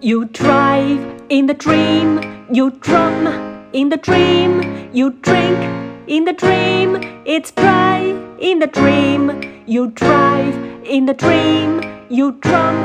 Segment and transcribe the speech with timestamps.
[0.00, 2.20] You drive in the dream,
[2.52, 3.26] you drum
[3.72, 5.58] in the dream, you drink
[6.06, 8.00] in the dream, it's dry
[8.38, 9.52] in the dream.
[9.66, 10.54] You drive
[10.84, 11.80] in the dream,
[12.10, 12.76] you drum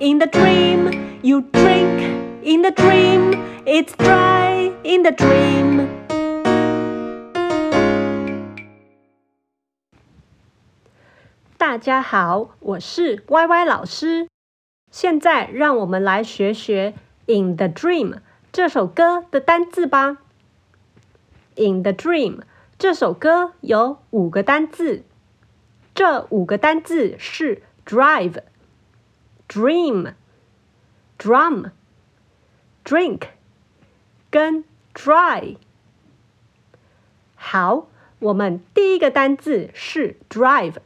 [0.00, 2.02] in the dream, you drink
[2.42, 3.34] in the dream,
[3.64, 5.88] it's dry in the dream.
[11.56, 14.26] 大家好，我是歪歪老师。
[14.91, 16.93] 现在让我们来学学
[17.33, 18.13] 《In the Dream》
[18.51, 20.11] 这首歌的单字吧。
[21.55, 22.37] 《In the Dream》
[22.77, 25.03] 这首歌有五个单字，
[25.93, 28.41] 这五个单字是 Drive、
[29.47, 30.13] Dream、
[31.19, 31.71] Drum、
[32.83, 33.21] Drink
[34.31, 34.63] 跟
[34.95, 35.57] Dry。
[37.35, 37.87] 好，
[38.19, 40.77] 我们第一个单字是 Drive，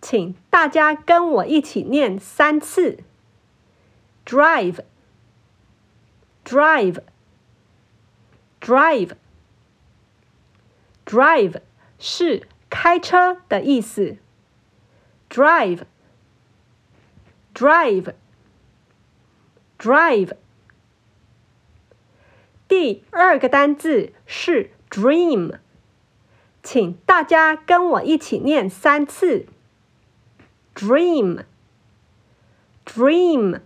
[0.00, 2.98] 请大家跟我一起念三次。
[4.30, 4.84] Drive,
[6.44, 7.02] drive,
[8.60, 9.16] drive,
[11.04, 11.60] drive
[11.98, 14.18] 是开车的意思。
[15.28, 15.82] Drive,
[17.52, 18.14] drive,
[19.76, 20.36] drive。
[22.68, 25.58] 第二个单字是 dream，
[26.62, 29.48] 请大家跟我一起念三次。
[30.76, 31.42] Dream,
[32.86, 33.62] dream。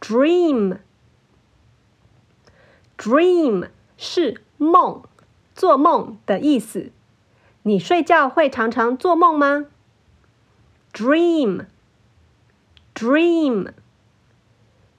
[0.00, 0.78] Dream,
[2.96, 5.02] dream 是梦、
[5.54, 6.92] 做梦的意思。
[7.62, 9.66] 你睡觉会常常做梦吗
[10.92, 11.66] ？Dream,
[12.94, 13.72] dream,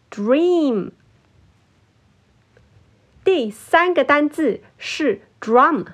[0.09, 0.92] dream。
[3.23, 5.86] 第三个单字是 drum，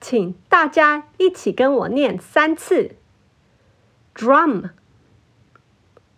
[0.00, 2.96] 请大家一起跟我念三次。
[4.14, 4.70] Drum,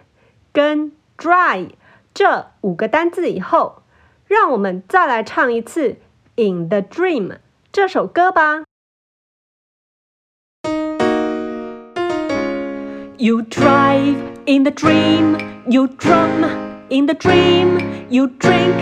[0.53, 1.71] 跟 dry
[2.13, 3.81] 这五个单字以后。
[4.30, 5.96] 让我们再来唱一次《
[6.50, 7.36] In the Dream》
[7.72, 8.64] 这首歌吧。
[13.18, 16.44] You drive in the dream, you drum
[16.90, 18.74] in the dream, you drink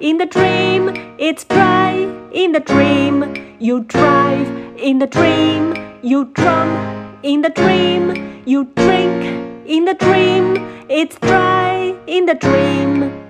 [0.00, 1.94] in the dream, it's dry
[2.32, 3.52] in the dream.
[3.62, 9.22] You drive in the dream, you drum in the dream, you drink
[9.64, 10.56] in the dream,
[10.88, 13.25] it's dry in the dream.